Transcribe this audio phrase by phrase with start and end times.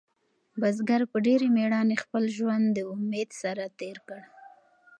[0.59, 4.21] بزګر په ډېرې مېړانې خپل ژوند د امید سره تېر کړ.